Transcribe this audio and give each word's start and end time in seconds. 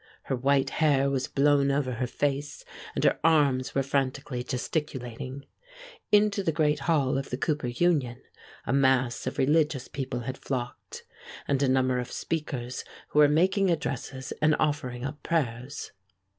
Her 0.23 0.35
white 0.35 0.71
hair 0.71 1.11
was 1.11 1.27
blown 1.27 1.69
over 1.69 1.91
her 1.91 2.07
face 2.07 2.65
and 2.95 3.03
her 3.03 3.19
arms 3.23 3.75
were 3.75 3.83
frantically 3.83 4.41
gesticulating. 4.43 5.45
Into 6.11 6.41
the 6.41 6.51
great 6.51 6.79
hall 6.79 7.19
of 7.19 7.29
the 7.29 7.37
Cooper 7.37 7.67
Union 7.67 8.19
a 8.65 8.73
mass 8.73 9.27
of 9.27 9.37
religious 9.37 9.87
people 9.87 10.21
had 10.21 10.39
flocked, 10.39 11.03
and 11.47 11.61
a 11.61 11.69
number 11.69 11.99
of 11.99 12.11
speakers 12.11 12.83
were 13.13 13.27
making 13.29 13.69
addresses 13.69 14.31
and 14.41 14.55
offering 14.57 15.05
up 15.05 15.21
prayers. 15.21 15.91